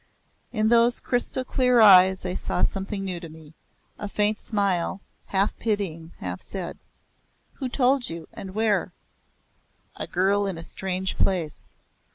In 0.51 0.69
those 0.69 0.99
crystal 0.99 1.43
clear 1.45 1.79
eyes 1.79 2.25
I 2.25 2.33
saw 2.33 2.61
a 2.61 2.65
something 2.65 3.05
new 3.05 3.19
to 3.19 3.29
me 3.29 3.53
a 3.99 4.07
faint 4.07 4.39
smile, 4.39 4.99
half 5.27 5.55
pitying, 5.57 6.13
half 6.17 6.41
sad; 6.41 6.79
"Who 7.59 7.69
told 7.69 8.09
you, 8.09 8.27
and 8.33 8.55
where?" 8.55 8.93
"A 9.97 10.07
girl 10.07 10.47
in 10.47 10.57
a 10.57 10.63
strange 10.63 11.19
place. 11.19 11.75